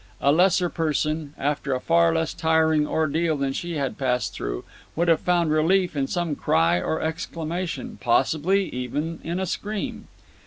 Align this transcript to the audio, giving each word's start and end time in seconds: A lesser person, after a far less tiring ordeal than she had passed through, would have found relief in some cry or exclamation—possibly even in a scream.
A 0.19 0.31
lesser 0.31 0.67
person, 0.67 1.35
after 1.37 1.75
a 1.75 1.79
far 1.79 2.11
less 2.11 2.33
tiring 2.33 2.87
ordeal 2.87 3.37
than 3.37 3.53
she 3.53 3.75
had 3.75 3.99
passed 3.99 4.33
through, 4.33 4.63
would 4.95 5.07
have 5.07 5.19
found 5.19 5.51
relief 5.51 5.95
in 5.95 6.07
some 6.07 6.33
cry 6.35 6.81
or 6.81 6.99
exclamation—possibly 7.03 8.67
even 8.69 9.19
in 9.23 9.39
a 9.39 9.45
scream. 9.45 10.07